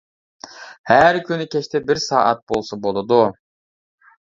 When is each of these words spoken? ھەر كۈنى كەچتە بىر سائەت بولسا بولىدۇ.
ھەر 0.91 1.19
كۈنى 1.27 1.47
كەچتە 1.57 1.83
بىر 1.91 2.03
سائەت 2.07 2.43
بولسا 2.55 2.81
بولىدۇ. 2.89 3.23